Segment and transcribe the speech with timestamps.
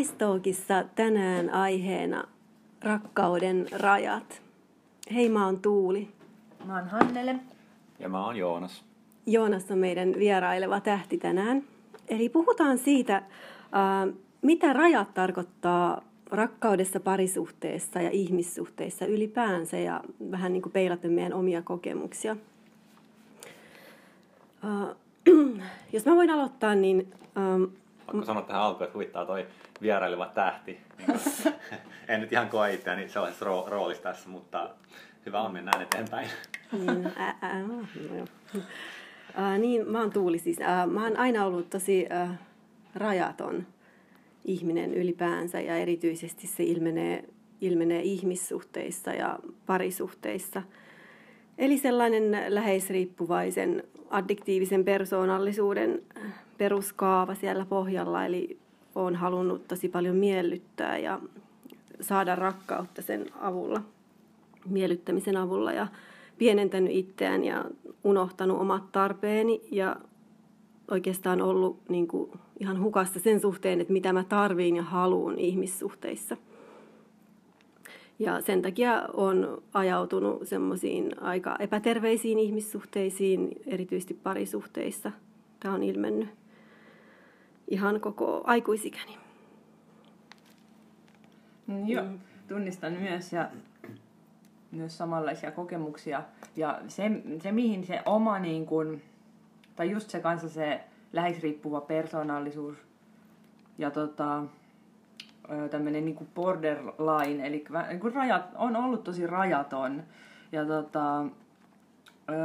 [0.00, 2.24] Naistookissa tänään aiheena
[2.82, 4.42] rakkauden rajat.
[5.14, 6.08] Hei, mä oon Tuuli.
[6.64, 7.36] Mä oon Hannele.
[7.98, 8.84] Ja mä oon Joonas.
[9.26, 11.62] Joonas on meidän vieraileva tähti tänään.
[12.08, 13.22] Eli puhutaan siitä, äh,
[14.42, 21.62] mitä rajat tarkoittaa rakkaudessa, parisuhteessa ja ihmissuhteissa ylipäänsä ja vähän niin kuin peilaten meidän omia
[21.62, 22.36] kokemuksia.
[24.64, 24.96] Äh,
[25.92, 27.64] jos mä voin aloittaa, niin ähm,
[28.12, 29.46] Pakko sanoa tähän alkuun, että huvittaa toi
[29.82, 30.80] vieraileva tähti.
[30.98, 31.20] Niin
[32.08, 34.70] en nyt ihan koe itseäni sellaisessa ro- roolissa tässä, mutta
[35.26, 36.28] hyvä on, mennään eteenpäin.
[36.72, 40.58] niin, ä, ä, no, niin, mä oon Tuuli siis.
[40.90, 42.08] Mä oon aina ollut tosi
[42.94, 43.66] rajaton
[44.44, 47.24] ihminen ylipäänsä ja erityisesti se ilmenee,
[47.60, 50.62] ilmenee ihmissuhteissa ja parisuhteissa.
[51.60, 56.02] Eli sellainen läheisriippuvaisen addiktiivisen persoonallisuuden
[56.58, 58.58] peruskaava siellä pohjalla, eli
[58.94, 61.20] olen halunnut tosi paljon miellyttää ja
[62.00, 63.82] saada rakkautta sen avulla,
[64.68, 65.86] miellyttämisen avulla ja
[66.38, 67.64] pienentänyt itseään ja
[68.04, 69.96] unohtanut omat tarpeeni ja
[70.90, 76.36] oikeastaan ollut niin kuin ihan hukassa sen suhteen, että mitä mä tarviin ja haluan ihmissuhteissa.
[78.20, 85.12] Ja sen takia on ajautunut semmoisiin aika epäterveisiin ihmissuhteisiin, erityisesti parisuhteissa.
[85.60, 86.28] Tämä on ilmennyt
[87.68, 89.18] ihan koko aikuisikäni.
[91.66, 92.04] Mm, joo,
[92.48, 93.50] tunnistan myös ja
[94.72, 96.22] myös samanlaisia kokemuksia.
[96.56, 97.10] Ja se,
[97.42, 99.00] se mihin se oma, niin kun,
[99.76, 100.80] tai just se kanssa se
[101.12, 102.78] läheisriippuva persoonallisuus
[103.78, 104.42] ja tota,
[105.70, 110.02] tämmöinen niin borderline, eli niin kuin rajat, on ollut tosi rajaton.
[110.52, 111.24] Ja tota,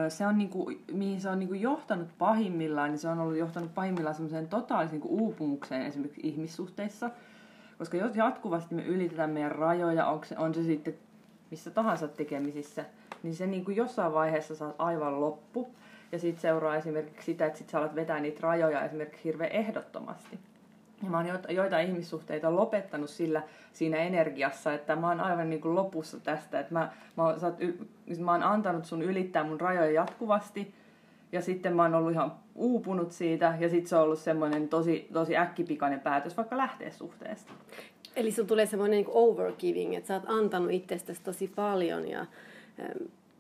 [0.09, 4.16] se on niinku, mihin se on niinku johtanut pahimmillaan, niin se on ollut johtanut pahimmillaan
[4.16, 7.10] semmoiseen totaaliseen niinku uupumukseen esimerkiksi ihmissuhteissa.
[7.77, 10.93] Koska jos jatkuvasti me ylitetään meidän rajoja, on se, on se sitten
[11.52, 12.86] missä tahansa tekemisissä,
[13.23, 15.70] niin se niinku jossain vaiheessa saa aivan loppu.
[16.11, 20.39] Ja sitten seuraa esimerkiksi sitä, että sit sä alat vetää niitä rajoja esimerkiksi hirveän ehdottomasti.
[21.05, 23.43] Ja mä oon joita, joita ihmissuhteita lopettanut sillä
[23.73, 26.60] siinä energiassa, että mä oon aivan niin kuin lopussa tästä.
[26.60, 30.73] Että mä, mä, oon, oot, mä oon antanut sun ylittää mun rajoja jatkuvasti.
[31.32, 33.58] Ja sitten mä oon ollut ihan uupunut siitä.
[33.60, 37.54] Ja sitten se on ollut semmoinen tosi, tosi äkkipikainen päätös vaikka lähteä suhteesta.
[38.16, 42.26] Eli sun tulee semmoinen niin overgiving, että sä oot antanut itsestäsi tosi paljon ja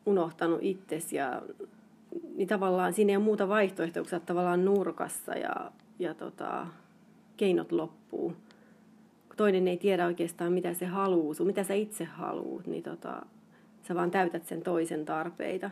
[0.05, 1.41] unohtanut itsesi ja
[2.35, 6.67] niin tavallaan siinä ei ole muuta vaihtoehtoa, kun sä oot tavallaan nurkassa ja, ja tota,
[7.37, 8.33] keinot loppuu.
[9.27, 13.25] Kun toinen ei tiedä oikeastaan, mitä se haluaa, sun, mitä sä itse haluat, niin tota,
[13.87, 15.71] sä vaan täytät sen toisen tarpeita.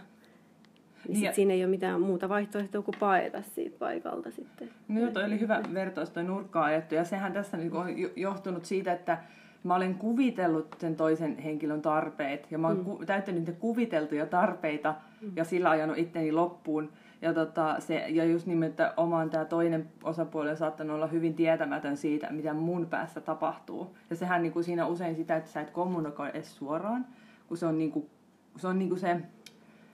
[1.07, 1.33] Niin sit ja...
[1.33, 4.69] siinä ei ole mitään muuta vaihtoehtoa kuin paeta siitä paikalta sitten.
[4.87, 6.95] No toi oli hyvä vertaus toi nurkkaan ajettu.
[6.95, 9.17] Ja sehän tässä niinku on johtunut siitä, että
[9.63, 12.51] mä olen kuvitellut sen toisen henkilön tarpeet.
[12.51, 12.83] Ja mä oon mm.
[12.83, 15.31] ku- täyttänyt niitä kuviteltuja tarpeita mm.
[15.35, 16.89] ja sillä ajanut itteni loppuun.
[17.23, 21.33] Ja, tota, se, ja just niin, että omaan tämä toinen osapuoli on saattanut olla hyvin
[21.33, 23.95] tietämätön siitä, mitä mun päässä tapahtuu.
[24.09, 27.05] Ja sehän niin kuin siinä usein sitä, että sä et kommunikoi edes suoraan,
[27.47, 28.09] kun se on, niin kuin,
[28.57, 29.21] se, on niin kuin se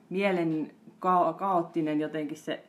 [0.10, 2.64] mielen ka- kaoottinen jotenkin se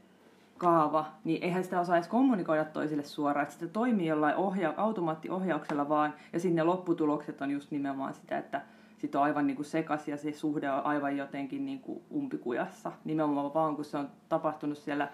[0.59, 3.43] kaava, niin eihän sitä osaa edes kommunikoida toisille suoraan.
[3.43, 8.61] Että sitä toimii jollain ohja- automaattiohjauksella vaan, ja sinne lopputulokset on just nimenomaan sitä, että
[9.01, 12.93] sit on aivan niin sekaisin ja se suhde on aivan jotenkin niin kuin umpikujassa.
[13.05, 15.09] Nimenomaan vaan kun se on tapahtunut siellä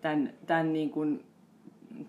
[0.00, 1.24] tämän, tämän niin kuin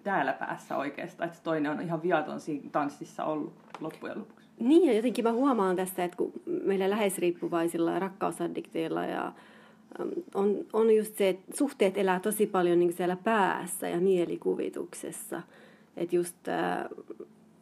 [0.03, 4.49] täällä päässä oikeastaan, että toinen on ihan viaton siinä tanssissa ollut loppujen lopuksi.
[4.59, 9.31] Niin ja jotenkin mä huomaan tästä, että kun meillä läheisriippuvaisilla rakkausaddikteilla ja
[10.33, 15.41] on, on just se, että suhteet elää tosi paljon niin siellä päässä ja mielikuvituksessa.
[15.97, 16.85] Että just tämä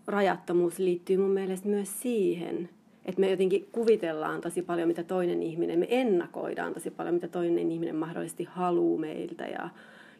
[0.07, 2.69] rajattomuus liittyy mun mielestä myös siihen,
[3.05, 7.71] että me jotenkin kuvitellaan tosi paljon, mitä toinen ihminen, me ennakoidaan tosi paljon, mitä toinen
[7.71, 9.69] ihminen mahdollisesti haluaa meiltä ja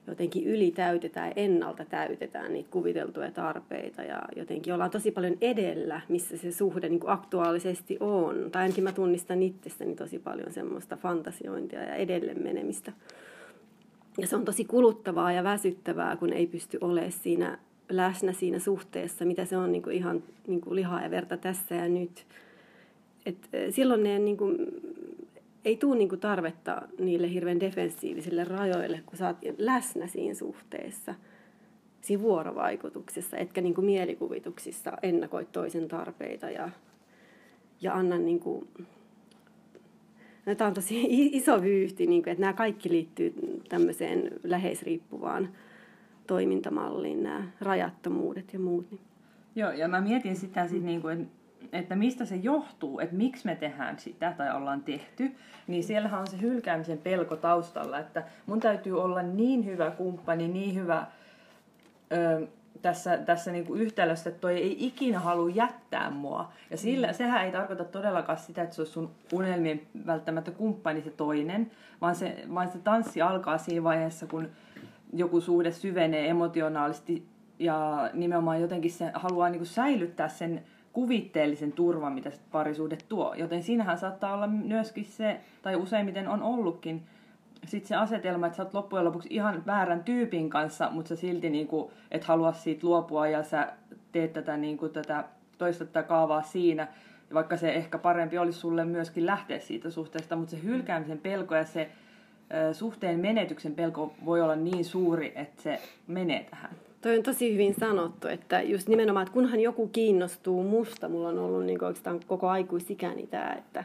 [0.08, 6.38] jotenkin ylitäytetään ja ennalta täytetään niitä kuviteltuja tarpeita ja jotenkin ollaan tosi paljon edellä, missä
[6.38, 8.50] se suhde niin kuin aktuaalisesti on.
[8.52, 12.94] Tai ainakin mä tunnistan itsestäni tosi paljon semmoista fantasiointia ja edelle menemistä.
[14.18, 17.58] Ja se on tosi kuluttavaa ja väsyttävää, kun ei pysty olemaan siinä
[17.90, 21.75] läsnä siinä suhteessa, mitä se on niin kuin ihan niin kuin lihaa ja verta tässä
[21.75, 22.25] ja nyt.
[23.25, 24.58] Et eh, silloin ne niin kuin
[25.66, 31.16] ei tule niinku tarvetta niille hirveän defensiivisille rajoille, kun sä oot läsnä siinä suhteessa,
[32.02, 36.70] siinä vuorovaikutuksessa, etkä niinku mielikuvituksissa ennakoit toisen tarpeita ja,
[37.81, 38.68] ja anna niinku,
[40.46, 41.04] no, Tämä on tosi
[41.38, 43.34] iso vyyhti, niin kuin, että nämä kaikki liittyy
[43.70, 45.50] tämmöiseen läheisriippuvaan
[46.28, 48.92] toimintamalliin, nämä rajattomuudet ja muut.
[48.92, 49.02] Niin.
[49.56, 51.25] Joo, ja mä mietin sitä sit niinku, että
[51.71, 55.31] että mistä se johtuu, että miksi me tehdään sitä tai ollaan tehty,
[55.68, 60.75] niin siellähän on se hylkäämisen pelko taustalla, että mun täytyy olla niin hyvä kumppani, niin
[60.75, 61.07] hyvä
[62.12, 62.48] ö,
[62.81, 66.51] tässä, tässä niinku yhtälössä, että toi ei ikinä halua jättää mua.
[66.69, 67.13] Ja sillä, mm.
[67.13, 71.71] sehän ei tarkoita todellakaan sitä, että se on sun unelmien välttämättä kumppani se toinen,
[72.01, 74.50] vaan se, vaan se tanssi alkaa siinä vaiheessa, kun
[75.13, 77.25] joku suhde syvenee emotionaalisesti
[77.60, 80.63] ja nimenomaan jotenkin se haluaa niinku säilyttää sen
[80.94, 83.34] kuvitteellisen turvan, mitä parisuhde tuo.
[83.34, 87.04] Joten siinähän saattaa olla myöskin se, tai useimmiten on ollutkin,
[87.66, 91.50] sitten se asetelma, että sä oot loppujen lopuksi ihan väärän tyypin kanssa, mutta sä silti
[91.50, 93.74] niinku, et halua siitä luopua ja sä
[94.12, 95.24] teet tätä, niinku, tätä
[95.57, 96.88] toista tätä kaavaa siinä,
[97.34, 101.66] vaikka se ehkä parempi olisi sulle myöskin lähteä siitä suhteesta, mutta se hylkäämisen pelko ja
[101.66, 101.92] se
[102.72, 106.72] suhteen menetyksen pelko voi olla niin suuri, että se menee tähän.
[107.04, 111.40] Toi on tosi hyvin sanottu, että just nimenomaan, että kunhan joku kiinnostuu musta, mulla on
[111.40, 113.84] ollut niin oikeastaan koko aikuisikäni tämä, että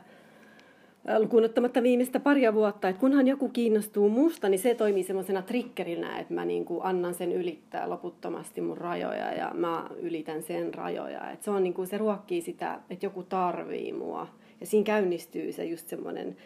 [1.19, 6.19] lukuun ottamatta viimeistä paria vuotta, että kunhan joku kiinnostuu musta, niin se toimii semmoisena triggerinä,
[6.19, 11.31] että mä niin kuin annan sen ylittää loputtomasti mun rajoja ja mä ylitän sen rajoja.
[11.31, 14.27] Että se, on niin kuin, se ruokkii sitä, että joku tarvii mua.
[14.61, 16.37] Ja siinä käynnistyy se just semmoinen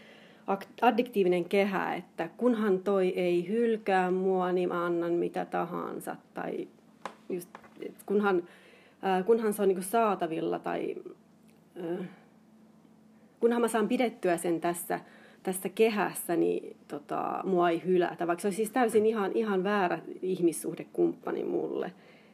[0.82, 6.16] addiktiivinen kehä, että kunhan toi ei hylkää mua, niin mä annan mitä tahansa.
[6.34, 6.68] Tai
[7.28, 7.48] just,
[8.06, 8.42] kunhan,
[9.26, 10.96] kunhan se on niin saatavilla tai
[13.40, 15.00] kunhan mä saan pidettyä sen tässä,
[15.42, 18.26] tässä kehässä, niin tota, mua ei hylätä.
[18.26, 21.92] Vaikka se on siis täysin ihan, ihan väärä ihmissuhdekumppani mulle,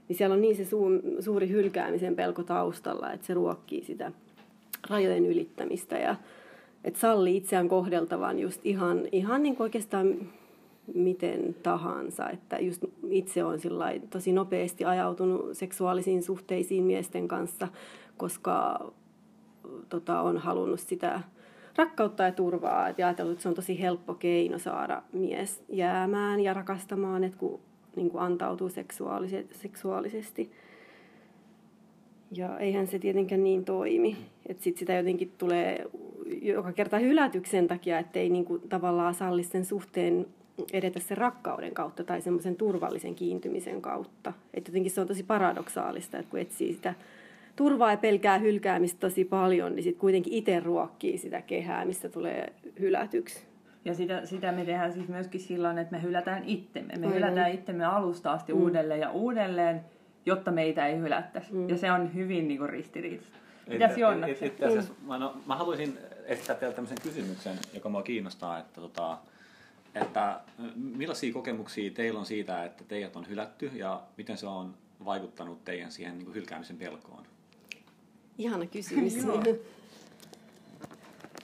[0.08, 0.86] niin siellä on niin se su,
[1.20, 4.12] suuri hylkäämisen pelko taustalla, että se ruokkii sitä
[4.90, 6.16] rajojen ylittämistä ja
[6.84, 10.16] että salli itseään kohdeltavan just ihan, ihan niin kuin oikeastaan
[10.94, 12.30] miten tahansa.
[12.30, 13.58] Että just itse on
[14.10, 17.68] tosi nopeasti ajautunut seksuaalisiin suhteisiin miesten kanssa,
[18.16, 18.86] koska
[19.88, 21.20] tota, on halunnut sitä
[21.76, 22.88] rakkautta ja turvaa.
[22.88, 27.60] Et ajatellut, että se on tosi helppo keino saada mies jäämään ja rakastamaan, että kun
[27.96, 28.70] niin kuin antautuu
[29.52, 30.50] seksuaalisesti.
[32.32, 34.16] Ja eihän se tietenkään niin toimi.
[34.46, 35.86] Että sit sitä jotenkin tulee
[36.42, 40.26] joka kerta hylätyksen takia, ettei niinku tavallaan salli sen suhteen
[40.72, 44.32] edetä sen rakkauden kautta tai semmoisen turvallisen kiintymisen kautta.
[44.54, 46.94] Että jotenkin se on tosi paradoksaalista, että kun etsii sitä
[47.56, 52.52] turvaa ja pelkää hylkäämistä tosi paljon, niin sitten kuitenkin itse ruokkii sitä kehää, mistä tulee
[52.80, 53.46] hylätyksi.
[53.84, 56.94] Ja sitä, sitä me tehdään siis myöskin silloin, että me hylätään itsemme.
[56.96, 57.14] Me Aivan.
[57.14, 58.60] hylätään itsemme alusta asti mm.
[58.60, 59.80] uudelleen ja uudelleen,
[60.26, 61.54] jotta meitä ei hylättäisi.
[61.54, 61.68] Mm.
[61.68, 63.38] Ja se on hyvin niin ristiriitaista.
[63.68, 64.26] Mitäs Joonna?
[64.26, 65.98] Itse asiassa mä, no, mä haluaisin
[66.28, 69.18] esittää teille tämmöisen kysymyksen, joka mua kiinnostaa, että, tota,
[69.94, 70.40] että
[70.74, 75.92] millaisia kokemuksia teillä on siitä, että teidät on hylätty ja miten se on vaikuttanut teidän
[75.92, 77.24] siihen niin kuin hylkäämisen pelkoon?
[78.38, 79.14] Ihana kysymys.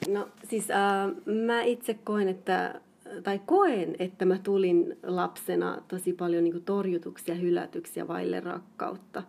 [0.08, 0.76] no siis äh,
[1.25, 2.80] mä itse koen, että
[3.22, 8.40] tai koen, että mä tulin lapsena tosi paljon niin kuin torjutuksi ja hylätyksi ja vaille
[8.40, 9.22] rakkautta.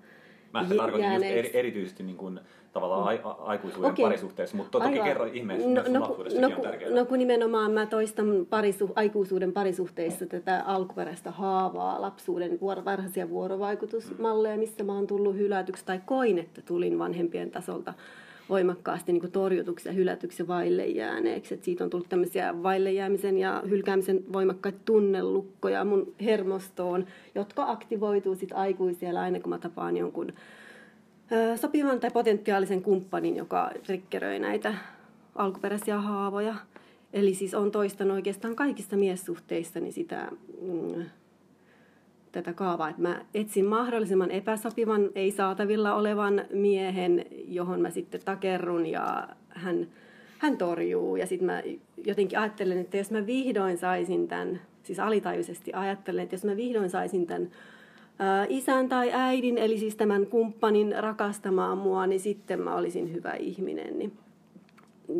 [0.61, 2.39] Mä tarkoitan just eri, erityisesti niin kuin,
[2.73, 3.21] tavallaan mm.
[3.23, 4.05] a, aikuisuuden okay.
[4.05, 5.07] parisuhteessa, mutta toki Aivan.
[5.07, 6.91] kerro ihmeessä no, no, no, on tärkeää.
[6.91, 14.57] No kun nimenomaan mä toistan parisu, aikuisuuden parisuhteissa tätä alkuperäistä haavaa, lapsuuden vuoro, varhaisia vuorovaikutusmalleja,
[14.57, 17.93] missä mä oon tullut hylätyksi tai koin, että tulin vanhempien tasolta
[18.49, 21.53] voimakkaasti niin torjutuksi ja hylätyksi ja vaille jääneeksi.
[21.53, 28.35] Et siitä on tullut tämmöisiä vaille jäämisen ja hylkäämisen voimakkaita tunnelukkoja mun hermostoon, jotka aktivoituu
[28.35, 30.33] sitten aikuisia aina kun mä tapaan jonkun
[31.55, 34.73] sopivan tai potentiaalisen kumppanin, joka triggeröi näitä
[35.35, 36.55] alkuperäisiä haavoja.
[37.13, 41.05] Eli siis on toistanut oikeastaan kaikista miessuhteistani sitä mm,
[42.35, 48.85] tätä kaavaa, että mä etsin mahdollisimman epäsopivan, ei saatavilla olevan miehen, johon mä sitten takerrun
[48.85, 49.87] ja hän,
[50.37, 51.15] hän torjuu.
[51.15, 51.61] Ja sitten mä
[52.05, 56.89] jotenkin ajattelen, että jos mä vihdoin saisin tämän, siis alitajuisesti ajattelen, että jos mä vihdoin
[56.89, 57.49] saisin tämän
[58.49, 63.99] isän tai äidin, eli siis tämän kumppanin rakastamaan mua, niin sitten mä olisin hyvä ihminen.
[63.99, 64.17] Niin,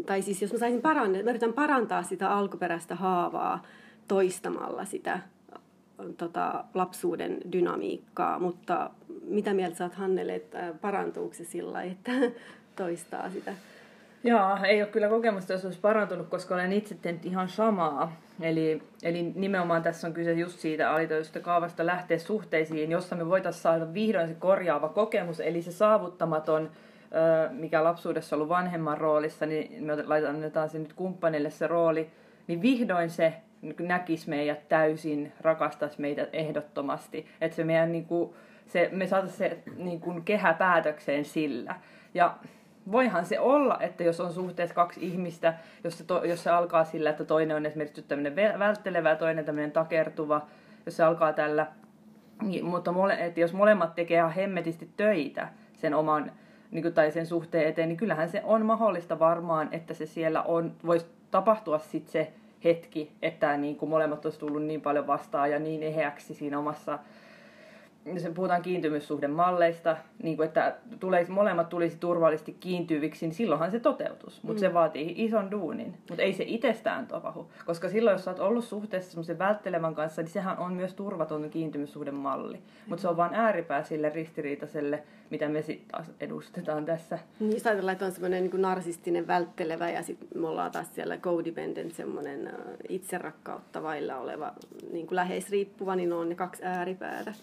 [0.05, 3.63] tai siis jos mä saisin parantaa, mä yritän parantaa sitä alkuperäistä haavaa
[4.07, 5.19] toistamalla sitä
[6.17, 8.89] tota, lapsuuden dynamiikkaa, mutta
[9.27, 12.11] mitä mieltä sä oot Hannele, että parantuuko se sillä että
[12.75, 13.53] toistaa sitä?
[14.23, 18.15] Joo, ei ole kyllä kokemusta, jos olisi parantunut, koska olen itse tehnyt ihan samaa.
[18.41, 23.63] Eli, eli nimenomaan tässä on kyse just siitä alitoista kaavasta lähteä suhteisiin, jossa me voitaisiin
[23.63, 26.71] saada vihdoin se korjaava kokemus, eli se saavuttamaton,
[27.51, 32.09] mikä lapsuudessa on ollut vanhemman roolissa, niin me laitetaan se nyt kumppanille se rooli,
[32.47, 33.33] niin vihdoin se
[33.79, 37.25] näkisi meidät täysin, rakastaisi meitä ehdottomasti.
[37.41, 38.33] Että se meidän niin kuin,
[38.65, 41.75] se, me saataisiin se niin kuin kehä päätökseen sillä.
[42.13, 42.35] Ja
[42.91, 46.83] voihan se olla, että jos on suhteessa kaksi ihmistä, jos se, to, jos se alkaa
[46.83, 50.47] sillä, että toinen on esimerkiksi tämmöinen välttelevä ja toinen tämmöinen takertuva,
[50.85, 51.67] jos se alkaa tällä,
[52.41, 56.31] niin, mutta mole, että jos molemmat tekee ihan hemmetisti töitä sen oman
[56.71, 60.41] niin kuin, tai sen suhteen eteen, niin kyllähän se on mahdollista varmaan, että se siellä
[60.43, 61.05] on, voisi
[61.35, 65.83] tapahtua sitten se hetki, että niin kuin molemmat olisi tullut niin paljon vastaan ja niin
[65.83, 66.99] eheäksi siinä omassa
[68.17, 74.43] se puhutaan kiintymyssuhdemalleista, niin kuin että tulee, molemmat tulisi turvallisesti kiintyviksi, niin silloinhan se toteutus.
[74.43, 74.59] Mutta mm.
[74.59, 75.97] se vaatii ison duunin.
[76.09, 77.49] Mutta ei se itsestään tapahdu.
[77.65, 81.49] Koska silloin, jos sä oot ollut suhteessa semmoisen välttelevän kanssa, niin sehän on myös turvaton
[81.49, 82.59] kiintymyssuhdemalli.
[82.87, 87.19] Mutta se on vain ääripää sille ristiriitaiselle, mitä me sitten taas edustetaan tässä.
[87.39, 91.17] Niin, jos ajatellaan, että on semmoinen niin narsistinen välttelevä ja sitten me ollaan taas siellä
[91.17, 92.53] codependent, semmoinen
[92.89, 94.53] itserakkautta vailla oleva
[94.91, 97.33] niin kuin läheisriippuva, niin on ne kaksi ääripäätä.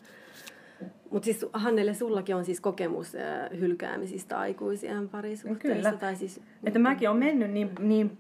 [1.10, 5.90] Mutta siis Hannelle, sullakin on siis kokemus äh, hylkäämisistä aikuisien parisuhteissa.
[5.90, 6.00] Kyllä.
[6.00, 8.18] Tai siis, että mäkin olen mennyt niin, niin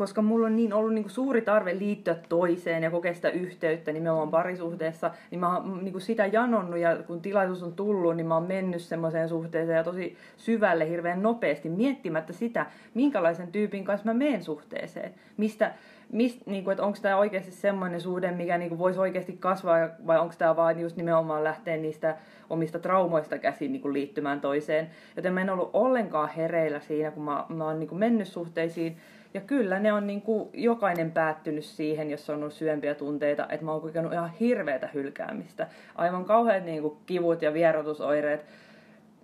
[0.00, 3.92] koska mulla on niin ollut niin kuin suuri tarve liittyä toiseen ja kokea sitä yhteyttä
[3.92, 8.26] nimenomaan parisuhteessa, niin mä oon niin kuin sitä janonnut ja kun tilaisuus on tullut, niin
[8.26, 14.06] mä oon mennyt semmoiseen suhteeseen ja tosi syvälle hirveän nopeasti miettimättä sitä, minkälaisen tyypin kanssa
[14.06, 15.14] mä menen suhteeseen.
[15.36, 15.74] Mistä,
[16.12, 20.34] mist, niin että onko tämä oikeasti semmoinen suhde, mikä niin voisi oikeasti kasvaa, vai onko
[20.38, 22.16] tämä vaan just nimenomaan lähteä niistä
[22.50, 24.90] omista traumoista käsin niin liittymään toiseen.
[25.16, 28.96] Joten mä en ollut ollenkaan hereillä siinä, kun mä, mä oon niin mennyt suhteisiin.
[29.34, 33.64] Ja kyllä ne on niin kuin jokainen päättynyt siihen, jos on ollut syömpiä tunteita, että
[33.64, 35.66] mä oon kokenut ihan hirveätä hylkäämistä.
[35.94, 38.46] Aivan kauheat niin kuin kivut ja vierotusoireet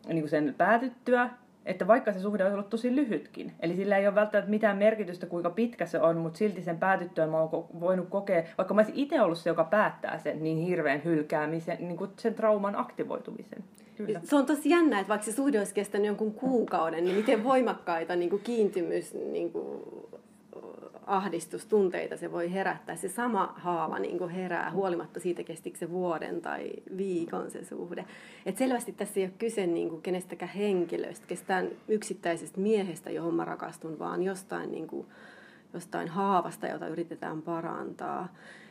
[0.09, 1.31] niin kuin sen päätyttyä
[1.67, 5.27] että vaikka se suhde olisi ollut tosi lyhytkin, eli sillä ei ole välttämättä mitään merkitystä,
[5.27, 8.95] kuinka pitkä se on, mutta silti sen päätyttyä mä oon voinut kokea, vaikka mä olisin
[8.97, 13.65] itse ollut se, joka päättää sen niin hirveän hylkäämisen, niin kuin sen trauman aktivoitumisen.
[13.97, 14.21] Kyllä.
[14.25, 18.17] Se on tosi jännä, että vaikka se suhde olisi kestänyt jonkun kuukauden, niin miten voimakkaita
[18.17, 19.83] niin kuin kiintymys niin kuin
[21.07, 22.97] ahdistustunteita se voi herättää.
[22.97, 28.05] Se sama haava niin kuin herää huolimatta siitä, kestikö se vuoden tai viikon se suhde.
[28.47, 33.45] Et selvästi tässä ei ole kyse niin kuin kenestäkään henkilöstä, kestään yksittäisestä miehestä, johon mä
[33.45, 35.07] rakastun, vaan jostain, niin kuin,
[35.75, 38.29] jostain haavasta, jota yritetään parantaa.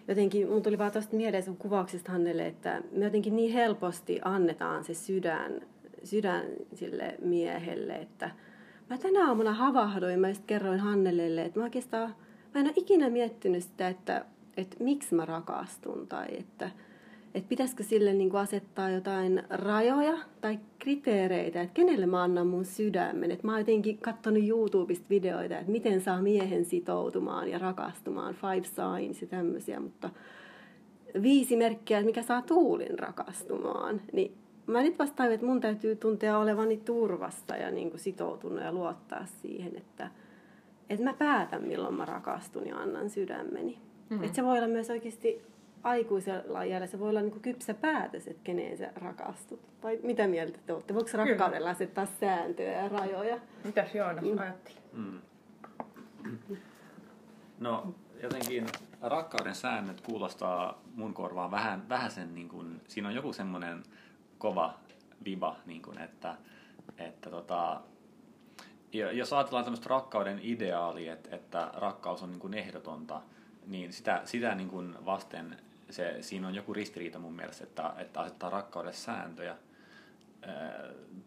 [0.08, 4.84] Jotenkin mun tuli vaan tuosta mieleen sun kuvauksesta Hannelle, että me jotenkin niin helposti annetaan
[4.84, 5.62] se sydän,
[6.04, 8.32] sydän sille miehelle, että
[8.89, 12.15] mä tänä aamuna havahdoin, mä kerroin Hannelelle, että mä oikeastaan
[12.56, 14.26] mä en ole ikinä miettinyt sitä, että,
[14.58, 16.72] että miksi mä rakastun tai että,
[17.34, 22.66] että pitäisikö sille niin kuin asettaa jotain rajoja tai kriteereitä, että kenelle mä annan mun
[22.66, 23.32] sydämen.
[23.32, 28.64] Että mä oon jotenkin katsonut YouTubesta videoita, että miten saa miehen sitoutumaan ja rakastumaan, five
[28.64, 30.10] signs ja tämmöisiä, mutta
[31.22, 36.78] viisi merkkiä, mikä saa tuulin rakastumaan, niin mä nyt vasta että mun täytyy tuntea olevani
[36.78, 40.10] turvassa ja niin kuin sitoutunut ja luottaa siihen, että–
[40.89, 43.80] että mä päätän, milloin mä rakastun ja annan sydämeni.
[44.10, 44.24] Mm.
[44.24, 45.42] Että se voi olla myös oikeasti
[45.84, 49.60] aikuisella iällä, se voi olla niin kypsä päätös, että keneen sä rakastut.
[49.82, 50.94] Tai mitä mieltä te olette?
[50.94, 53.39] Voiko rakkaudella asettaa sääntöjä ja rajoja?
[53.63, 54.38] Mitäs Joonas mm.
[54.38, 54.75] ajatteli?
[54.94, 55.20] Mm.
[57.60, 58.65] No jotenkin
[59.01, 63.84] rakkauden säännöt kuulostaa mun korvaan vähän, vähän sen, niin kuin, siinä on joku semmoinen
[64.38, 64.74] kova
[65.25, 66.36] viba, niin kuin, että,
[66.98, 67.82] että tota,
[68.98, 73.22] ja jos ajatellaan tämmöistä rakkauden ideaalia, että, että rakkaus on niin kuin ehdotonta,
[73.68, 75.58] niin sitä, sitä niin kuin vasten
[75.90, 79.56] se, siinä on joku ristiriita mun mielestä, että, että asettaa rakkaudelle sääntöjä.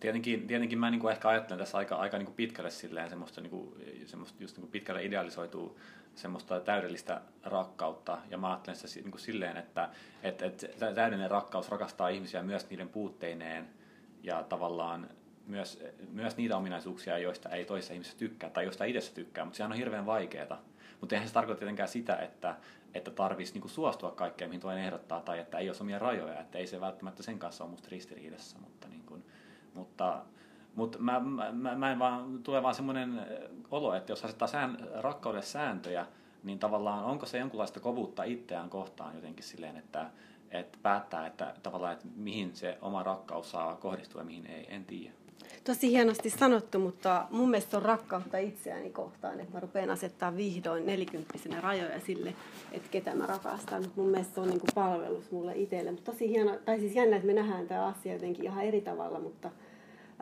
[0.01, 3.41] Tietenkin, tietenkin mä niin kuin ehkä ajattelen tässä aika, aika niin kuin pitkälle silleen semmoista,
[3.41, 3.75] niin kuin,
[4.07, 5.79] semmoista just niin kuin pitkälle idealisoituu
[6.15, 8.19] semmoista täydellistä rakkautta.
[8.31, 9.89] Ja mä ajattelen sitä niin kuin silleen, että,
[10.23, 13.69] että, että täydellinen rakkaus rakastaa ihmisiä myös niiden puutteineen
[14.23, 15.09] ja tavallaan
[15.49, 19.73] myös, myös niitä ominaisuuksia, joista ei toisessa ihmisessä tykkää tai joista itse tykkää, mutta sehän
[19.73, 20.63] on hirveän vaikeaa.
[21.01, 22.57] Mutta eihän se tarkoita tietenkään sitä, että,
[22.95, 26.59] että tarvitsisi niinku suostua kaikkeen, mihin toinen ehdottaa, tai että ei ole omia rajoja, että
[26.59, 29.25] ei se välttämättä sen kanssa ole musta ristiriidassa, mutta, niin kuin,
[29.75, 30.23] mutta
[30.75, 33.27] mutta mä, mä, mä en vaan, tulee vaan semmoinen
[33.71, 36.07] olo, että jos asettaa sään, rakkaudelle sääntöjä,
[36.43, 40.11] niin tavallaan onko se jonkunlaista kovuutta itseään kohtaan jotenkin silleen, että,
[40.51, 44.85] että päättää, että tavallaan, että mihin se oma rakkaus saa kohdistua ja mihin ei, en
[44.85, 45.18] tiedä
[45.69, 50.87] tosi hienosti sanottu, mutta mun mielestä on rakkautta itseäni kohtaan, että mä rupean asettaa vihdoin
[50.87, 52.35] nelikymppisenä rajoja sille,
[52.73, 53.85] että ketä mä rakastan.
[53.97, 55.91] Mun mielestä se on niin kuin palvelus mulle itselle.
[55.91, 59.21] Mutta tosi hieno, tai siis jännä, että me nähdään tämä asia jotenkin ihan eri tavalla,
[59.21, 59.51] mutta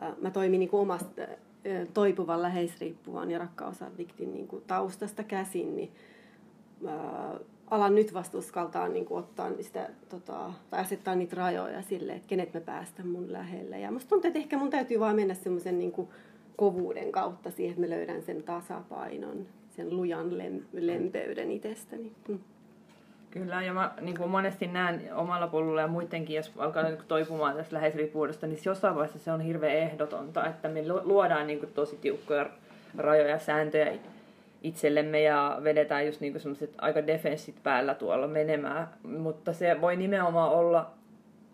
[0.03, 5.91] äh, mä toimin niin kuin omasta äh, toipuvan läheisriippuvan ja rakkausaddiktin niin taustasta käsin, niin
[7.71, 12.27] alan nyt vasta uskaltaa niin kuin ottaa sitä, tota, tai asettaa niitä rajoja sille, että
[12.27, 13.79] kenet mä päästän mun lähelle.
[13.79, 15.93] Ja musta tuntuu, että ehkä mun täytyy vaan mennä semmoisen niin
[16.55, 22.11] kovuuden kautta siihen, että mä löydän sen tasapainon, sen lujan lem- lempeyden itsestäni.
[22.27, 22.39] Mm.
[23.31, 27.07] Kyllä, ja mä niin kuin monesti näen omalla polulla ja muidenkin, jos alkaa niin kuin
[27.07, 31.73] toipumaan tästä läheisriippuvuudesta, niin jossain vaiheessa se on hirveän ehdotonta, että me luodaan niin kuin
[31.73, 32.49] tosi tiukkoja
[32.97, 33.93] rajoja, sääntöjä
[34.61, 38.87] itsellemme ja vedetään just niin semmoiset aika defenssit päällä tuolla menemään.
[39.03, 40.91] Mutta se voi nimenomaan olla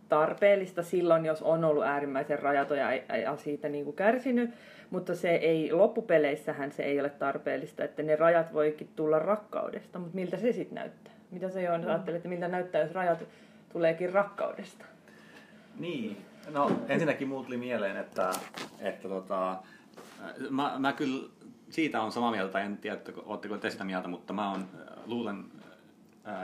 [0.09, 4.49] tarpeellista silloin, jos on ollut äärimmäisen rajaton ja, siitä niin kuin kärsinyt,
[4.89, 10.15] mutta se ei, loppupeleissähän se ei ole tarpeellista, että ne rajat voikin tulla rakkaudesta, mutta
[10.15, 11.13] miltä se sitten näyttää?
[11.31, 11.87] Mitä se on, mm.
[11.87, 13.23] ajattelet, että miltä näyttää, jos rajat
[13.73, 14.85] tuleekin rakkaudesta?
[15.79, 16.17] Niin,
[16.51, 18.31] no ensinnäkin muut tuli mieleen, että,
[18.79, 19.57] että tota,
[20.49, 21.29] mä, mä kyllä
[21.73, 24.67] siitä on samaa mieltä, en tiedä, oletteko te sitä mieltä, mutta mä on,
[25.05, 25.45] luulen,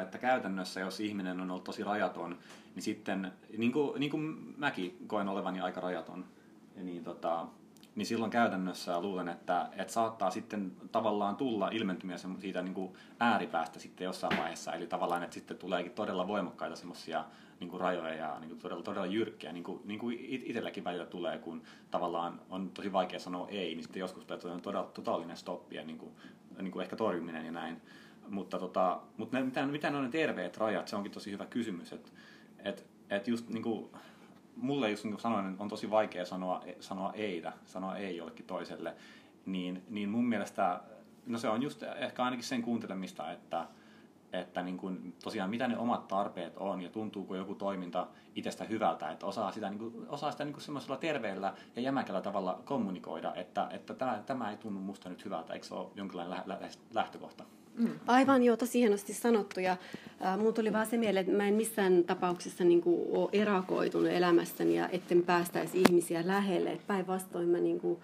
[0.02, 2.38] että käytännössä, jos ihminen on ollut tosi rajaton,
[2.76, 6.26] niin sitten, niin kuin, niin kuin mäkin koen olevani aika rajaton,
[6.76, 7.46] niin, tota,
[7.96, 13.80] niin silloin käytännössä luulen, että, että saattaa sitten tavallaan tulla ilmentymiä siitä niin kuin ääripäästä
[13.80, 17.26] sitten jossain vaiheessa, eli tavallaan, että sitten tuleekin todella voimakkaita semmoisia
[17.60, 21.06] niin kuin rajoja ja niin kuin todella, todella jyrkkiä, niin kuin, niin kuin itselläkin välillä
[21.06, 25.76] tulee, kun tavallaan on tosi vaikea sanoa ei, niin sitten joskus on todella totaalinen stoppi
[25.76, 26.12] ja niin kuin,
[26.62, 27.82] niin kuin ehkä torjuminen ja näin.
[28.30, 31.46] Mutta, tota, mutta ne, mitä, mitä ne on ne terveet rajat, se onkin tosi hyvä
[31.46, 32.12] kysymys, että
[32.64, 33.90] et, et just niin kuin,
[34.56, 38.96] mulle just niin kuin sanoin, on tosi vaikea sanoa, sanoa ei, sanoa ei jollekin toiselle,
[39.46, 40.82] niin, niin mun mielestä,
[41.26, 43.68] no se on just ehkä ainakin sen kuuntelemista, että,
[44.34, 49.12] että niin kuin, tosiaan mitä ne omat tarpeet on ja tuntuuko joku toiminta itsestä hyvältä,
[49.12, 53.36] että osaa sitä, niin kuin, osaa sitä niin kuin semmoisella terveellä ja jämäkällä tavalla kommunikoida,
[53.36, 56.70] että, että tämä, tämä ei tunnu musta nyt hyvältä, eikö se ole jonkinlainen lä- lä-
[56.94, 57.44] lähtökohta?
[57.80, 58.00] Mm.
[58.08, 59.60] Aivan joo, tosi hienosti sanottu.
[59.60, 59.78] Ja
[60.26, 64.08] äh, mun tuli vaan se mieleen, että mä en missään tapauksessa niin kuin, ole erakoitunut
[64.08, 66.80] elämässäni ja etten päästäisi ihmisiä lähelle.
[66.88, 68.00] Päinvastoin mä niin kuin,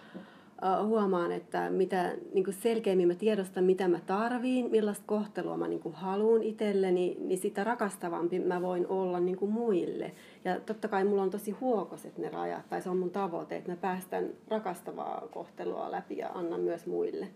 [0.85, 6.43] huomaan, että mitä niin selkeämmin mä tiedostan, mitä mä tarviin, millaista kohtelua mä niin haluan
[6.43, 10.11] itselleni, niin sitä rakastavampi mä voin olla niin muille.
[10.45, 13.71] Ja totta kai mulla on tosi huokoset ne rajat, tai se on mun tavoite, että
[13.71, 17.27] mä päästän rakastavaa kohtelua läpi ja annan myös muille.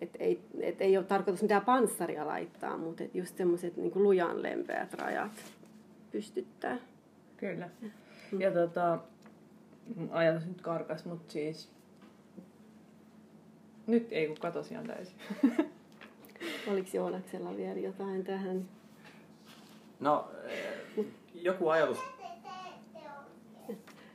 [0.00, 4.42] Et ei, et ei ole tarkoitus mitään panssaria laittaa, mutta et just semmoiset niin lujan
[4.42, 5.32] lempeät rajat
[6.12, 6.78] pystyttää.
[7.36, 7.68] Kyllä.
[8.38, 8.98] Ja tota,
[10.10, 11.75] ajatus nyt karkas, mutta siis
[13.86, 15.16] nyt ei, kun katosi ihan täysin.
[16.70, 18.68] Oliko Joonaksella vielä jotain tähän?
[20.00, 20.30] No,
[21.34, 21.98] joku ajatus.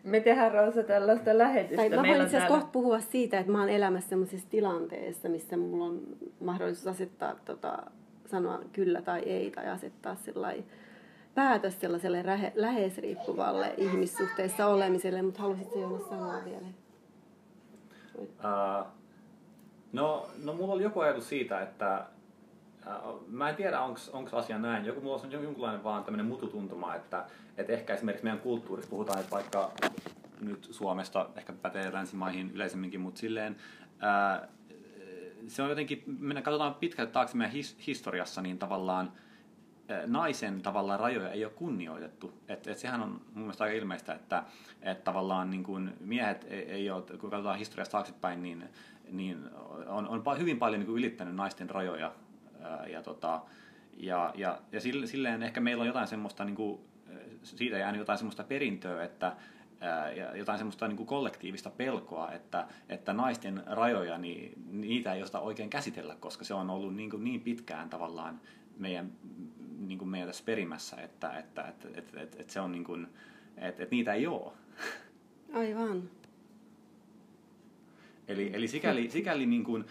[0.03, 1.75] Me tehdään Roosa tällaista lähetystä.
[1.75, 2.47] Tai mä voin itse täällä...
[2.47, 6.01] kohta puhua siitä, että mä oon elämässä sellaisessa tilanteessa, missä mulla on
[6.39, 7.77] mahdollisuus asettaa, tota,
[8.25, 10.65] sanoa kyllä tai ei, tai asettaa sellainen
[11.35, 12.23] päätös sellaiselle
[12.55, 16.67] läheisriippuvalle ihmissuhteessa olemiselle, mutta halusitko Joonas sanoa vielä?
[18.17, 19.00] Uh,
[19.93, 21.95] No, no mulla oli joku ajatus siitä, että
[22.87, 22.93] äh,
[23.27, 24.85] mä en tiedä, onko asia näin.
[24.85, 27.25] Joku, mulla on jonkunlainen vaan tämmöinen mututuntuma, että,
[27.57, 29.71] että ehkä esimerkiksi meidän kulttuurissa puhutaan, että vaikka
[30.41, 33.55] nyt Suomesta, ehkä pätee länsimaihin yleisemminkin, mutta silleen,
[33.99, 34.41] ää, äh,
[35.47, 39.11] se on jotenkin, mennään katsotaan pitkälti taakse meidän his, historiassa, niin tavallaan
[39.91, 42.33] äh, naisen tavallaan rajoja ei ole kunnioitettu.
[42.47, 44.43] Et, et sehän on mun mielestä aika ilmeistä, että
[44.81, 48.69] et tavallaan niin kun miehet ei, ei ole, kun katsotaan historiasta taaksepäin, niin
[49.11, 49.49] niin
[49.87, 52.13] on, on hyvin paljon niin kuin ylittänyt naisten rajoja.
[52.61, 53.41] Ää, ja, tota,
[53.97, 56.81] ja, ja, ja silleen ehkä meillä on jotain semmoista, niin kuin,
[57.43, 59.35] siitä jäänyt jotain semmoista perintöä, että
[60.15, 65.39] ja jotain semmoista niin kuin kollektiivista pelkoa, että, että naisten rajoja, niin niitä ei josta
[65.39, 68.41] oikein käsitellä, koska se on ollut niin, kuin niin pitkään tavallaan
[68.77, 69.11] meidän,
[69.79, 73.07] niin kuin meidän tässä perimässä, että, että, että, että, että, että se on niin kuin,
[73.57, 74.51] että, että niitä ei ole.
[75.53, 76.03] Aivan.
[78.31, 79.85] Eli, eli sikäli, sikäli niin kuin,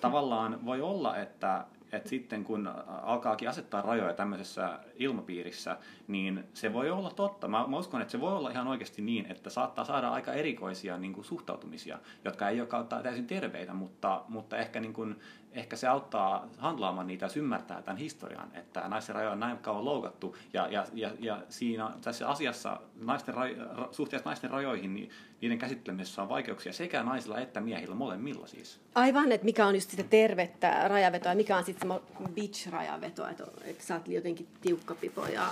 [0.00, 2.70] tavallaan voi olla, että, että sitten kun
[3.02, 5.76] alkaakin asettaa rajoja tämmöisessä ilmapiirissä,
[6.08, 7.48] niin se voi olla totta.
[7.48, 10.98] Mä, mä uskon, että se voi olla ihan oikeasti niin, että saattaa saada aika erikoisia
[10.98, 15.16] niin kuin, suhtautumisia, jotka ei ole kautta täysin terveitä, mutta, mutta ehkä niin kuin,
[15.56, 19.84] ehkä se auttaa handlaamaan niitä ja ymmärtää tämän historian, että naisten rajoja on näin kauan
[19.84, 23.56] loukattu ja, ja, ja, ja siinä tässä asiassa naisten rajo,
[23.92, 28.80] suhteessa naisten rajoihin, niin niiden käsittelemisessä on vaikeuksia sekä naisilla että miehillä, molemmilla siis.
[28.94, 33.44] Aivan, että mikä on just sitä tervettä rajavetoa ja mikä on sitten se bitch-rajaveto, että,
[33.64, 35.48] että sä oot jotenkin tiukkapipo ja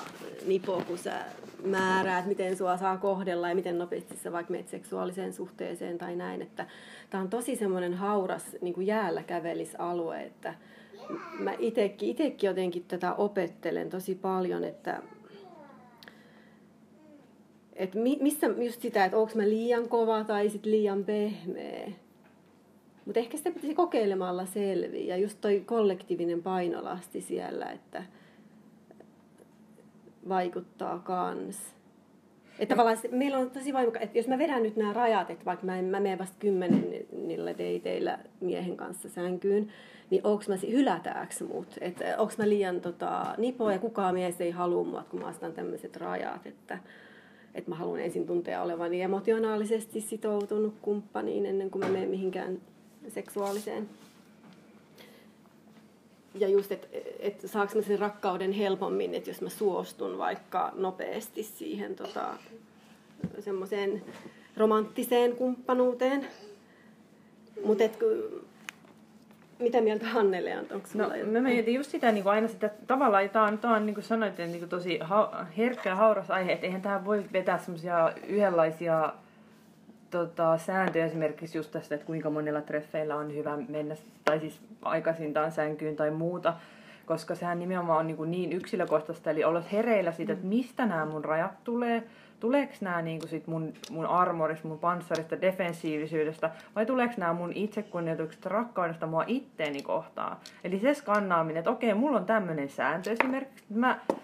[0.46, 1.24] nipo, kun sä
[1.64, 6.42] määräät, miten sua saa kohdella ja miten nopeasti sä vaikka menet seksuaaliseen suhteeseen tai näin,
[6.42, 6.66] että
[7.14, 10.54] tämä on tosi semmoinen hauras niin kuin jäällä kävelisalue, että
[11.38, 15.02] mä itekin jotenkin tätä opettelen tosi paljon, että
[17.72, 21.92] et mi, missä just sitä, että onko mä liian kova tai sit liian pehmeä.
[23.04, 25.14] Mutta ehkä sitä pitäisi kokeilemalla selviä.
[25.14, 28.02] Ja just toi kollektiivinen painolasti siellä, että
[30.28, 31.74] vaikuttaa kans.
[32.58, 35.44] Että tavallaan se, meillä on tosi voimakas, että jos mä vedän nyt nämä rajat, että
[35.44, 39.68] vaikka mä, en, mä menen vasta kymmenillä deiteillä miehen kanssa sänkyyn,
[40.10, 41.78] niin onko mä hylätääks mut?
[41.80, 45.52] Että onko mä liian tota, nipo ja kukaan mies ei halua mua, kun mä astan
[45.52, 46.78] tämmöiset rajat, että,
[47.54, 52.58] että mä haluan ensin tuntea olevani emotionaalisesti sitoutunut kumppaniin ennen kuin mä menen mihinkään
[53.08, 53.88] seksuaaliseen.
[56.34, 56.86] Ja just, että
[57.18, 62.34] et saaks mä sen rakkauden helpommin, että jos mä suostun vaikka nopeasti siihen tota,
[63.40, 64.02] semmoiseen
[64.56, 66.26] romanttiseen kumppanuuteen.
[67.64, 67.84] Mutta
[69.58, 70.66] mitä mieltä Hannele on?
[70.72, 73.94] Onko no, mä mietin just sitä niin aina sitä tavallaan, tämä on, tää on niin
[73.94, 77.58] kuin sanoit, niin kuin tosi ha- herkkä ja hauras aihe, että eihän tähän voi vetää
[77.58, 79.12] semmoisia yhdenlaisia
[80.14, 85.52] tota, sääntöjä esimerkiksi just tästä, että kuinka monilla treffeillä on hyvä mennä, tai siis aikaisintaan
[85.52, 86.54] sänkyyn tai muuta,
[87.06, 91.06] koska sehän nimenomaan on niin, kuin niin yksilökohtaista, eli olla hereillä siitä, että mistä nämä
[91.06, 92.02] mun rajat tulee,
[92.40, 97.52] tuleeko nämä niin kuin sit mun, mun armorista, mun panssarista, defensiivisyydestä, vai tuleeko nämä mun
[97.54, 100.36] itsekunnioituksesta, rakkaudesta mua itteeni kohtaan.
[100.64, 104.23] Eli se skannaaminen, että okei, mulla on tämmöinen sääntö esimerkiksi, mä mm, no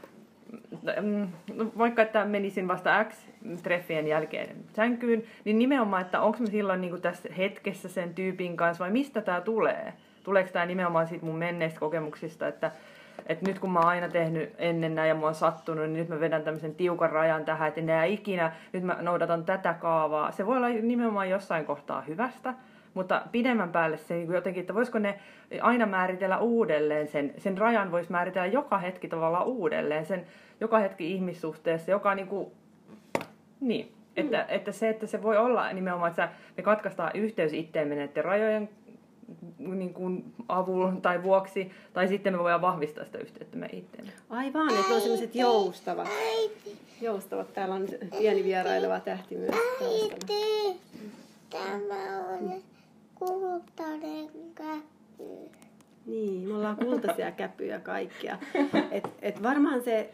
[1.78, 7.02] vaikka että menisin vasta X-treffien jälkeen sänkyyn, niin nimenomaan, että onko mä silloin niin kuin
[7.02, 9.92] tässä hetkessä sen tyypin kanssa vai mistä tämä tulee?
[10.24, 12.70] Tuleeko tämä nimenomaan siitä mun menneistä kokemuksista, että
[13.26, 16.08] että nyt kun mä oon aina tehnyt ennen näin ja mua on sattunut, niin nyt
[16.08, 20.30] mä vedän tämmöisen tiukan rajan tähän, että enää ikinä, nyt mä noudatan tätä kaavaa.
[20.30, 22.54] Se voi olla nimenomaan jossain kohtaa hyvästä,
[22.94, 25.20] mutta pidemmän päälle se niin jotenkin, että voisiko ne
[25.60, 30.26] aina määritellä uudelleen sen, sen rajan voisi määritellä joka hetki tavallaan uudelleen, sen
[30.60, 32.50] joka hetki ihmissuhteessa, joka niin kuin,
[33.60, 34.44] niin, että, mm.
[34.48, 38.68] että se, että se voi olla nimenomaan, että me katkaistaan yhteys itteemme näiden rajojen
[39.58, 44.12] niin kuin avulla tai vuoksi, tai sitten me voidaan vahvistaa sitä yhteyttä me itseämme.
[44.30, 46.08] Aivan, että ne on sellaiset joustavat.
[47.00, 47.52] Joustavat.
[47.52, 47.86] Täällä on
[48.18, 49.54] pieni vieraileva tähti myös.
[49.82, 50.80] Äiti,
[51.50, 52.62] tämä on
[53.20, 55.50] kultainen käpy.
[56.06, 58.38] Niin, me ollaan kultaisia käpyjä kaikkia.
[58.90, 60.10] Et, et varmaan se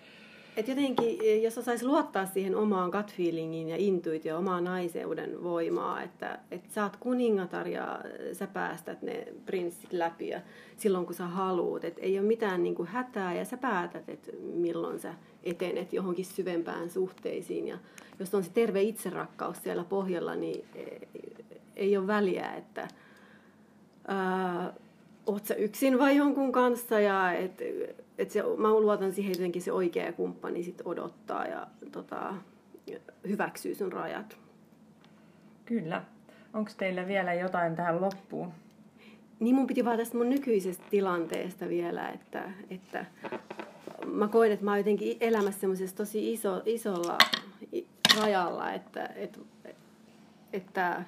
[0.56, 6.38] et jotenkin, jos osaisi luottaa siihen omaan gut feelingiin ja intuitio, omaan naiseuden voimaa, että,
[6.50, 8.00] että sä oot kuningatar ja
[8.32, 10.40] sä päästät ne prinssit läpi ja
[10.76, 11.84] silloin kun sä haluut.
[11.84, 15.14] Että ei ole mitään niin kuin hätää ja sä päätät, että milloin sä
[15.44, 17.68] etenet johonkin syvempään suhteisiin.
[17.68, 17.78] Ja
[18.18, 20.64] jos on se terve itserakkaus siellä pohjalla, niin
[21.76, 22.88] ei ole väliä, että
[24.08, 24.72] ää,
[25.26, 27.62] oot sä yksin vai jonkun kanssa ja et,
[28.18, 32.34] et se, mä luotan siihen jotenkin se oikea kumppani sit odottaa ja tota,
[33.28, 34.36] hyväksyy sun rajat.
[35.64, 36.02] Kyllä.
[36.54, 38.52] Onko teillä vielä jotain tähän loppuun?
[39.40, 43.06] Niin mun piti vaan tästä mun nykyisestä tilanteesta vielä, että, että
[44.06, 47.18] mä koen, että mä oon jotenkin elämässä semmoisessa tosi iso, isolla
[48.20, 49.38] rajalla, että, että,
[50.52, 51.04] että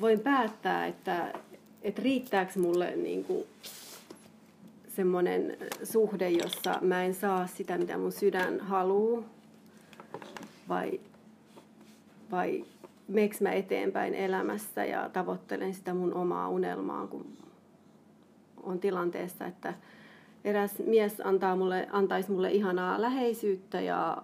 [0.00, 1.32] voin päättää, että,
[1.82, 3.44] että riittääkö mulle niin kuin
[4.88, 9.22] semmoinen suhde, jossa mä en saa sitä, mitä mun sydän haluaa,
[10.68, 11.00] vai,
[12.30, 12.64] vai
[13.08, 17.26] meks mä eteenpäin elämässä ja tavoittelen sitä mun omaa unelmaa, kun
[18.62, 19.74] on tilanteessa, että
[20.44, 24.22] eräs mies antaa mulle, antaisi mulle ihanaa läheisyyttä ja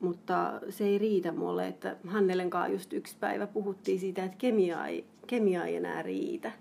[0.00, 4.86] mutta se ei riitä mulle, että Hannelen kanssa just yksi päivä puhuttiin siitä, että kemia
[4.86, 6.52] ei, kemia ei enää riitä.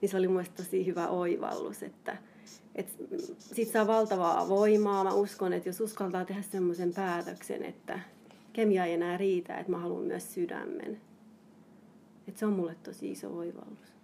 [0.00, 2.16] Niin se oli mun tosi hyvä oivallus, että,
[2.74, 2.92] että
[3.38, 5.04] siitä saa valtavaa voimaa.
[5.04, 8.00] Mä uskon, että jos uskaltaa tehdä semmoisen päätöksen, että
[8.52, 11.00] kemia ei enää riitä, että mä haluan myös sydämen.
[12.28, 13.98] Että se on mulle tosi iso oivallus.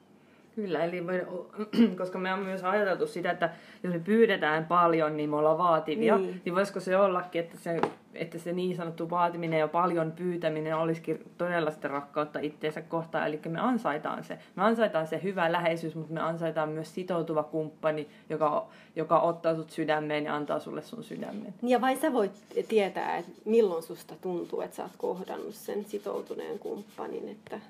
[0.54, 1.26] Kyllä, eli me,
[1.98, 3.50] koska me on myös ajateltu sitä, että
[3.82, 7.80] jos me pyydetään paljon, niin me ollaan vaativia, niin, niin voisiko se ollakin, että se,
[8.14, 13.40] että se niin sanottu vaatiminen ja paljon pyytäminen olisikin todella sitä rakkautta itseensä kohtaan, eli
[13.48, 14.38] me ansaitaan se.
[14.56, 19.70] Me ansaitaan se hyvä läheisyys, mutta me ansaitaan myös sitoutuva kumppani, joka, joka ottaa sut
[19.70, 21.54] sydämeen ja antaa sulle sun sydämen.
[21.62, 22.32] Ja vai sä voit
[22.68, 27.60] tietää, että milloin susta tuntuu, että sä oot kohdannut sen sitoutuneen kumppanin, että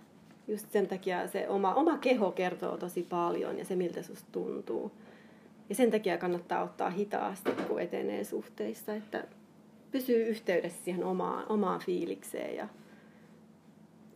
[0.48, 4.92] just sen takia se oma, oma keho kertoo tosi paljon ja se miltä susta tuntuu.
[5.68, 9.24] Ja sen takia kannattaa ottaa hitaasti, kun etenee suhteissa, että
[9.94, 12.68] pysyy yhteydessä siihen omaan, omaan fiilikseen ja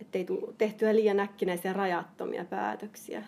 [0.00, 3.22] ettei tule tehtyä liian äkkinäisiä rajattomia päätöksiä.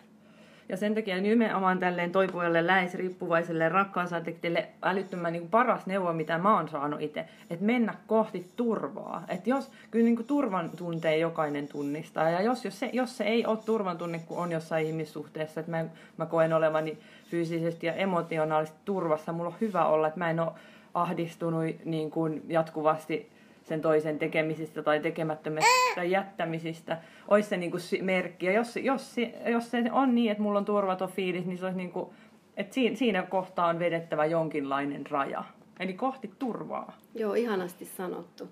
[0.68, 6.68] Ja sen takia nimenomaan tälleen toipujalle läheisriippuvaiselle rakkausaddictille älyttömän niin paras neuvo, mitä mä oon
[6.68, 9.24] saanut itse, että mennä kohti turvaa.
[9.28, 13.24] Että jos, kyllä niin kuin turvan tunteen jokainen tunnistaa, ja jos, jos, se, jos se
[13.24, 15.84] ei ole turvan tunne, kun on jossain ihmissuhteessa, että mä,
[16.16, 16.98] mä koen olevani
[17.30, 20.52] fyysisesti ja emotionaalisesti turvassa, mulla on hyvä olla, että mä en ole
[20.94, 23.31] ahdistunut niin kuin jatkuvasti
[23.62, 26.98] sen toisen tekemisistä tai tekemättömistä tai jättämisistä,
[27.29, 28.46] olisi se niin kuin merkki.
[28.46, 31.76] Ja jos, jos, jos se on niin, että mulla on turvaton fiilis, niin se olisi
[31.76, 32.11] niin kuin,
[32.57, 35.44] että siinä, siinä kohtaa on vedettävä jonkinlainen raja.
[35.81, 36.96] Eli kohti turvaa.
[37.14, 38.48] Joo, ihanasti sanottu.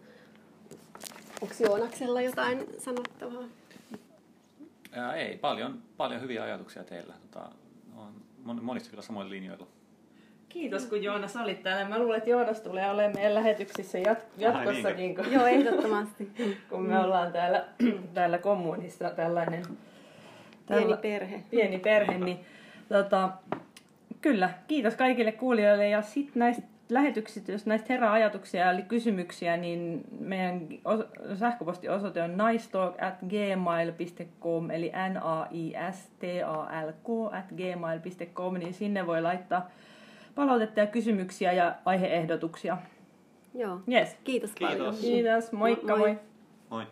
[1.42, 3.44] Onko Joonaksella jotain sanottavaa?
[4.92, 7.14] Ää, ei, paljon, paljon hyviä ajatuksia teillä.
[7.30, 7.50] Tota,
[8.46, 9.66] on monista kyllä samoilla linjoilla.
[10.58, 11.88] Kiitos kun Joonas olit täällä.
[11.88, 14.90] Mä luulen, että Joonas tulee olemaan meidän lähetyksissä jat- jatkossa.
[14.90, 16.30] Niin kun, Joo, ehdottomasti.
[16.70, 17.64] kun me ollaan täällä,
[18.14, 19.62] täällä kommunissa tällainen
[20.66, 21.42] tällä, pieni perhe.
[21.50, 22.38] Pieni perhe, niin
[22.88, 23.30] tota,
[24.20, 30.04] kyllä, kiitos kaikille kuulijoille ja sitten näistä lähetyksistä, jos näistä herää ajatuksia eli kysymyksiä, niin
[30.20, 30.68] meidän
[31.34, 37.48] sähköpostiosoite on naistalk at gmail.com, eli n a i s t a l k at
[37.56, 39.70] gmail.com, niin sinne voi laittaa
[40.38, 42.78] palautetta ja kysymyksiä ja aiheehdotuksia.
[43.54, 43.80] Joo.
[43.92, 44.16] Yes.
[44.24, 44.76] Kiitos, Kiitos.
[44.76, 44.96] paljon.
[44.96, 45.52] Kiitos.
[45.52, 45.98] Moikka moi.
[45.98, 46.18] moi.
[46.70, 46.86] moi.